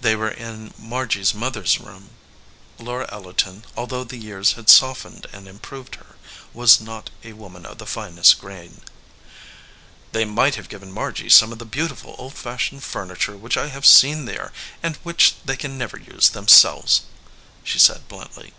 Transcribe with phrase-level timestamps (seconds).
[0.00, 2.08] They were in Margy s mother s room;
[2.78, 6.16] Laura Ellerton, although the years had softened and im proved her,
[6.54, 8.80] was not a woman of the finest grain.
[10.12, 13.84] "They might have given Margy some of the beautiful old fashioned furniture which I have
[13.84, 14.50] seen there
[14.82, 17.02] and which they can never use themselves,"
[17.62, 18.54] she said, bluntly.